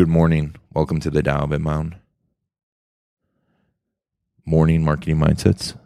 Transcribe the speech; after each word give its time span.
Good 0.00 0.08
morning. 0.08 0.56
Welcome 0.72 0.98
to 1.00 1.10
the 1.10 1.22
Tao 1.22 1.44
of 1.44 1.52
Inbound. 1.52 1.94
Morning 4.46 4.82
marketing 4.82 5.18
mindsets. 5.18 5.78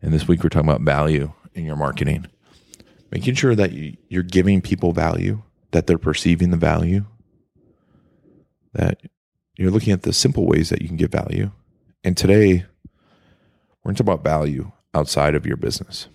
And 0.00 0.10
this 0.10 0.26
week 0.26 0.42
we're 0.42 0.48
talking 0.48 0.70
about 0.70 0.80
value 0.80 1.34
in 1.52 1.66
your 1.66 1.76
marketing. 1.76 2.28
Making 3.10 3.34
sure 3.34 3.54
that 3.54 3.72
you, 3.72 3.98
you're 4.08 4.22
giving 4.22 4.62
people 4.62 4.94
value, 4.94 5.42
that 5.72 5.86
they're 5.86 5.98
perceiving 5.98 6.50
the 6.50 6.56
value, 6.56 7.04
that 8.72 9.02
you're 9.58 9.70
looking 9.70 9.92
at 9.92 10.04
the 10.04 10.14
simple 10.14 10.46
ways 10.46 10.70
that 10.70 10.80
you 10.80 10.88
can 10.88 10.96
give 10.96 11.12
value. 11.12 11.50
And 12.02 12.16
today 12.16 12.64
we're 13.84 13.90
going 13.90 13.96
to 13.96 14.02
talk 14.02 14.14
about 14.14 14.24
value 14.24 14.72
outside 14.94 15.34
of 15.34 15.44
your 15.44 15.58
business. 15.58 16.08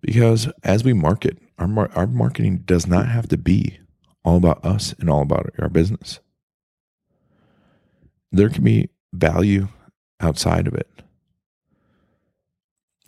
Because 0.00 0.50
as 0.64 0.82
we 0.82 0.94
market, 0.94 1.36
our 1.58 1.68
mar- 1.68 1.90
our 1.94 2.06
marketing 2.06 2.62
does 2.64 2.86
not 2.86 3.08
have 3.08 3.28
to 3.28 3.36
be 3.36 3.78
all 4.24 4.36
about 4.36 4.64
us 4.64 4.94
and 4.98 5.08
all 5.10 5.22
about 5.22 5.50
our 5.58 5.68
business. 5.68 6.20
There 8.30 8.50
can 8.50 8.64
be 8.64 8.90
value 9.12 9.68
outside 10.20 10.66
of 10.66 10.74
it. 10.74 10.88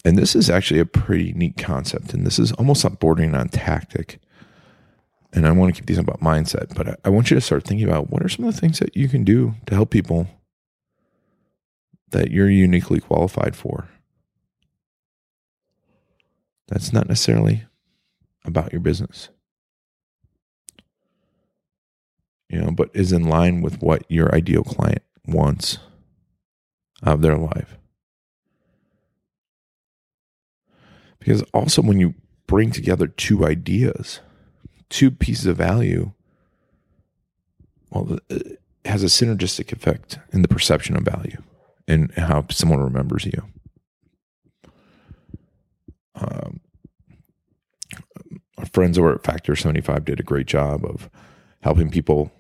And 0.05 0.17
this 0.17 0.35
is 0.35 0.49
actually 0.49 0.81
a 0.81 0.87
pretty 0.87 1.33
neat 1.35 1.59
concept. 1.59 2.15
And 2.15 2.27
this 2.27 2.39
is 2.39 2.53
almost 2.53 2.85
not 2.85 3.01
bordering 3.01 3.35
on 3.35 3.49
tactic. 3.49 4.19
And 5.33 5.47
I 5.47 5.53
want 5.53 5.75
to 5.75 5.81
keep 5.81 5.87
these 5.87 5.99
about 5.99 6.21
mindset, 6.21 6.75
but 6.75 6.89
I, 6.89 6.97
I 7.05 7.11
want 7.11 7.31
you 7.31 7.35
to 7.35 7.41
start 7.41 7.65
thinking 7.65 7.87
about 7.87 8.11
what 8.11 8.23
are 8.23 8.29
some 8.29 8.47
of 8.47 8.55
the 8.55 8.61
things 8.61 8.79
that 8.79 8.97
you 8.97 9.09
can 9.09 9.25
do 9.25 9.55
to 9.67 9.75
help 9.75 9.91
people 9.91 10.27
that 12.11 12.31
you're 12.31 12.51
uniquely 12.51 12.99
qualified 12.99 13.55
for. 13.55 13.89
That's 16.69 16.93
not 16.93 17.09
necessarily 17.09 17.65
about 18.45 18.73
your 18.73 18.81
business. 18.81 19.29
You 22.49 22.61
know, 22.61 22.71
but 22.73 22.91
is 22.95 23.13
in 23.13 23.29
line 23.29 23.63
with 23.63 23.81
what 23.81 24.05
your 24.09 24.35
ideal 24.35 24.65
client 24.65 25.03
wants 25.27 25.79
of 27.03 27.23
their 27.23 27.37
life. 27.37 27.77
Because 31.21 31.43
also, 31.55 31.83
when 31.83 32.01
you 32.01 32.15
bring 32.47 32.73
together 32.73 33.07
two 33.07 33.47
ideas, 33.47 34.21
two 34.89 35.11
pieces 35.11 35.47
of 35.47 35.59
value, 35.59 36.13
well, 37.91 38.19
it 38.29 38.47
uh, 38.47 38.89
has 38.89 39.03
a 39.03 39.07
synergistic 39.07 39.73
effect 39.73 40.19
in 40.33 40.43
the 40.43 40.49
perception 40.49 40.97
of 40.97 41.03
value 41.03 41.43
and 41.87 42.13
how 42.17 42.47
someone 42.51 42.81
remembers 42.81 43.27
you. 43.27 43.45
Um, 46.15 46.61
our 48.57 48.60
friends 48.73 48.99
over 48.99 49.13
at 49.13 49.25
Factor 49.25 49.57
75 49.57 50.05
did 50.05 50.21
a 50.21 50.25
great 50.25 50.47
job 50.47 50.85
of 50.85 51.11
helping 51.63 51.91
people 51.91 52.33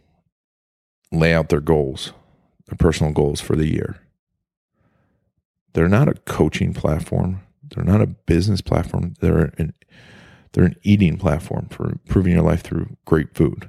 lay 1.13 1.35
out 1.35 1.49
their 1.49 1.61
goals, 1.61 2.13
their 2.67 2.77
personal 2.77 3.13
goals 3.13 3.41
for 3.41 3.57
the 3.57 3.67
year. 3.67 4.01
They're 5.73 5.89
not 5.89 6.09
a 6.09 6.15
coaching 6.15 6.75
platform. 6.75 7.43
They're 7.63 7.85
not 7.85 8.01
a 8.01 8.07
business 8.07 8.61
platform. 8.61 9.15
They're 9.21 9.53
an 9.59 9.75
they're 10.53 10.65
an 10.65 10.77
eating 10.83 11.17
platform 11.17 11.69
for 11.71 11.93
improving 11.93 12.33
your 12.33 12.43
life 12.43 12.63
through 12.63 12.97
great 13.05 13.35
food. 13.37 13.69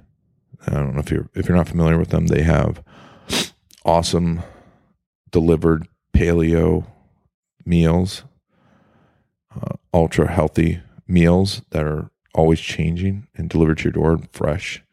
I 0.66 0.74
don't 0.74 0.94
know 0.94 1.00
if 1.00 1.12
you're 1.12 1.30
if 1.36 1.48
you're 1.48 1.58
not 1.58 1.68
familiar 1.68 1.98
with 1.98 2.10
them. 2.10 2.28
They 2.28 2.42
have 2.42 2.84
awesome 3.86 4.42
delivered 5.30 5.88
paleo 6.16 6.88
meals, 7.66 8.24
uh, 9.56 9.76
ultra 9.94 10.32
healthy 10.32 10.82
meals 11.08 11.62
that 11.70 11.86
are 11.86 12.10
always 12.34 12.59
changing 12.59 13.28
and 13.36 13.50
delivered 13.50 13.80
to 13.80 13.84
your 13.86 13.92
door 13.92 14.19
fresh 14.31 14.84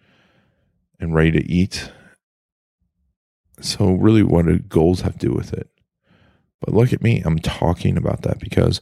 and 0.99 1.15
ready 1.15 1.31
to 1.33 1.51
eat. 1.51 1.91
So, 3.61 3.93
really, 3.93 4.23
what 4.23 4.47
do 4.47 4.59
goals 4.59 5.01
have 5.03 5.19
to 5.19 5.29
do 5.29 5.33
with 5.33 5.53
it? 5.53 5.69
But 6.61 6.75
look 6.75 6.93
at 6.93 7.03
me, 7.03 7.23
I'm 7.25 7.39
talking 7.39 7.97
about 7.97 8.23
that 8.23 8.39
because 8.39 8.81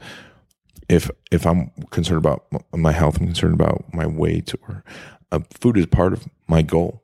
if 0.88 1.10
if 1.30 1.46
I'm 1.46 1.70
concerned 1.90 2.18
about 2.18 2.46
my 2.74 2.92
health, 2.92 3.18
I'm 3.18 3.26
concerned 3.26 3.54
about 3.54 3.84
my 3.92 4.06
weight, 4.06 4.54
or 4.62 4.84
uh, 5.32 5.40
food 5.50 5.76
is 5.76 5.86
part 5.86 6.12
of 6.12 6.26
my 6.46 6.62
goal 6.62 7.02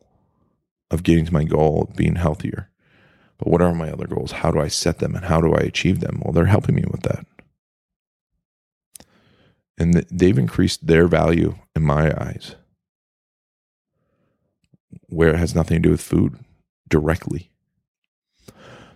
of 0.90 1.02
getting 1.02 1.24
to 1.24 1.32
my 1.32 1.44
goal 1.44 1.88
of 1.88 1.96
being 1.96 2.16
healthier. 2.16 2.70
But 3.38 3.48
what 3.48 3.62
are 3.62 3.74
my 3.74 3.90
other 3.90 4.06
goals? 4.06 4.32
How 4.32 4.50
do 4.50 4.60
I 4.60 4.68
set 4.68 4.98
them 4.98 5.16
and 5.16 5.24
how 5.24 5.40
do 5.40 5.52
I 5.52 5.60
achieve 5.60 6.00
them? 6.00 6.20
Well, 6.22 6.32
they're 6.32 6.46
helping 6.46 6.76
me 6.76 6.84
with 6.88 7.02
that 7.02 7.26
and 9.78 9.94
they've 10.10 10.38
increased 10.38 10.86
their 10.86 11.08
value 11.08 11.56
in 11.74 11.82
my 11.82 12.12
eyes 12.20 12.56
where 15.08 15.30
it 15.30 15.38
has 15.38 15.54
nothing 15.54 15.76
to 15.76 15.88
do 15.88 15.90
with 15.90 16.00
food 16.00 16.38
directly. 16.88 17.50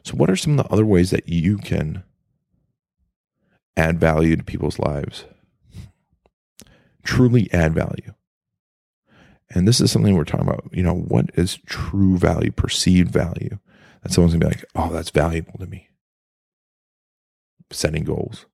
So, 0.03 0.14
what 0.14 0.31
are 0.31 0.37
some 0.37 0.59
of 0.59 0.66
the 0.66 0.72
other 0.72 0.87
ways 0.87 1.10
that 1.10 1.28
you 1.28 1.59
can 1.59 2.04
add 3.76 3.98
value 3.98 4.37
to 4.37 4.44
people's 4.44 4.78
lives? 4.78 5.25
Truly 7.03 7.53
add 7.53 7.75
value. 7.75 8.14
And 9.50 9.66
this 9.66 9.81
is 9.81 9.93
something 9.93 10.14
we're 10.14 10.25
talking 10.25 10.47
about. 10.48 10.69
You 10.72 10.82
know, 10.82 10.94
what 10.94 11.31
is 11.34 11.58
true 11.66 12.19
value, 12.19 12.50
perceived 12.50 13.12
value? 13.12 13.58
That 14.03 14.12
someone's 14.12 14.34
gonna 14.34 14.47
be 14.47 14.56
like, 14.56 14.64
oh, 14.75 14.93
that's 14.93 15.10
valuable 15.10 15.58
to 15.58 15.66
me. 15.66 15.91
Setting 17.70 18.04
goals 18.04 18.47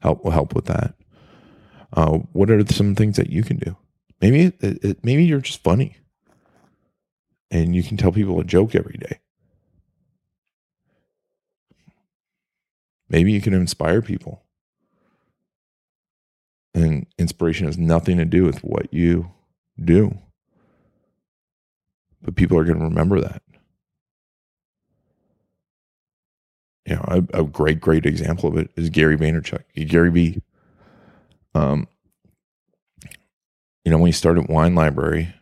help 0.00 0.24
will 0.24 0.30
help 0.30 0.54
with 0.54 0.66
that. 0.66 0.94
Uh, 1.94 2.18
what 2.32 2.50
are 2.50 2.66
some 2.66 2.94
things 2.94 3.16
that 3.16 3.30
you 3.30 3.44
can 3.44 3.56
do? 3.56 3.76
Maybe 4.20 4.42
it, 4.42 4.84
it, 4.84 5.04
maybe 5.04 5.24
you're 5.24 5.40
just 5.40 5.62
funny, 5.62 5.96
and 7.50 7.74
you 7.74 7.82
can 7.82 7.96
tell 7.96 8.10
people 8.10 8.40
a 8.40 8.44
joke 8.44 8.74
every 8.74 8.98
day. 8.98 9.20
Maybe 13.08 13.32
you 13.32 13.40
can 13.40 13.54
inspire 13.54 14.02
people. 14.02 14.42
And 16.74 17.06
inspiration 17.16 17.66
has 17.66 17.78
nothing 17.78 18.16
to 18.18 18.24
do 18.24 18.42
with 18.42 18.64
what 18.64 18.92
you 18.92 19.30
do. 19.80 20.18
But 22.20 22.34
people 22.34 22.58
are 22.58 22.64
going 22.64 22.78
to 22.78 22.84
remember 22.84 23.20
that. 23.20 23.42
You 26.86 26.96
know, 26.96 27.04
a, 27.06 27.40
a, 27.40 27.44
great, 27.44 27.80
great 27.80 28.04
example 28.04 28.48
of 28.48 28.56
it 28.56 28.70
is 28.74 28.90
Gary 28.90 29.16
Vaynerchuk. 29.16 29.62
Gary 29.86 30.10
V 30.10 30.42
um, 31.54 31.86
you 33.84 33.90
know, 33.90 33.98
when 33.98 34.06
he 34.06 34.12
started 34.12 34.48
Wine 34.48 34.74
Library 34.74 35.34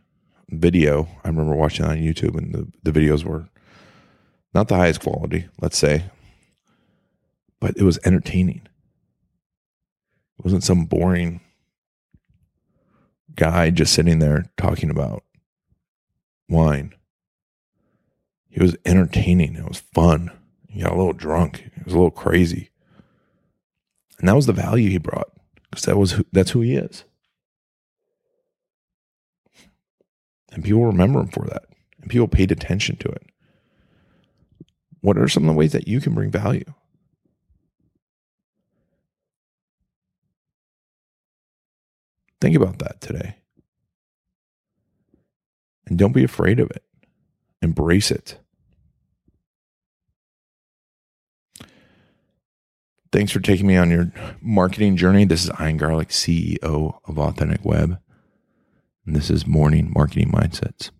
video, 0.49 1.09
I 1.25 1.29
remember 1.29 1.55
watching 1.55 1.87
on 1.87 1.97
YouTube, 1.97 2.37
and 2.37 2.55
the, 2.55 2.73
the 2.83 2.99
videos 2.99 3.25
were 3.25 3.49
not 4.55 4.69
the 4.69 4.77
highest 4.77 5.01
quality, 5.01 5.49
let's 5.61 5.79
say, 5.79 6.05
but 7.61 7.77
it 7.77 7.83
was 7.83 7.99
entertaining. 8.05 8.63
It 10.39 10.45
wasn't 10.45 10.65
some 10.65 10.85
boring 10.85 11.41
guy 13.35 13.71
just 13.71 13.95
sitting 13.95 14.19
there 14.19 14.45
talking 14.57 14.91
about 14.91 15.25
wine. 16.49 16.95
He 18.51 18.63
was 18.63 18.77
entertaining. 18.85 19.55
It 19.55 19.67
was 19.67 19.83
fun. 19.95 20.31
He 20.69 20.83
got 20.83 20.93
a 20.93 20.97
little 20.97 21.15
drunk. 21.15 21.71
He 21.75 21.83
was 21.85 21.95
a 21.95 21.97
little 21.97 22.11
crazy. 22.11 22.71
And 24.19 24.29
that 24.29 24.37
was 24.37 24.47
the 24.47 24.53
value 24.53 24.91
he 24.91 24.99
brought 24.99 25.33
because 25.73 25.87
that 25.87 25.97
was 25.97 26.13
who, 26.13 26.27
that's 26.33 26.51
who 26.51 26.61
he 26.61 26.77
is. 26.77 27.05
And 30.53 30.63
people 30.63 30.85
remember 30.85 31.21
him 31.21 31.29
for 31.29 31.47
that. 31.47 31.65
And 32.01 32.11
people 32.11 32.29
paid 32.29 32.53
attention 32.53 32.97
to 32.97 33.09
it. 33.09 33.23
What 35.01 35.17
are 35.17 35.29
some 35.29 35.45
of 35.45 35.47
the 35.49 35.59
ways 35.59 35.73
that 35.73 35.89
you 35.89 36.01
can 36.01 36.15
bring 36.15 36.31
value? 36.31 36.75
Think 42.41 42.55
about 42.55 42.79
that 42.81 43.01
today. 43.01 43.37
And 45.87 45.99
don't 45.99 46.13
be 46.13 46.25
afraid 46.25 46.61
of 46.61 46.71
it. 46.71 46.85
Embrace 47.63 48.11
it. 48.11 48.39
Thanks 53.13 53.31
for 53.31 53.41
taking 53.41 53.67
me 53.67 53.77
on 53.77 53.91
your 53.91 54.11
marketing 54.41 54.97
journey. 54.97 55.27
This 55.27 55.45
is 55.45 55.51
Ian 55.61 55.77
Garlic, 55.77 56.09
CEO 56.09 56.99
of 57.05 57.19
Authentic 57.19 57.63
Web. 57.63 57.99
And 59.05 59.15
this 59.15 59.29
is 59.29 59.47
Morning 59.47 59.93
Marketing 59.95 60.33
Mindsets. 60.33 60.91